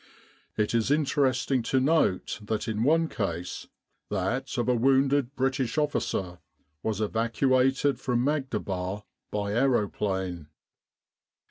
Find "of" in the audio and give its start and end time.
4.57-4.67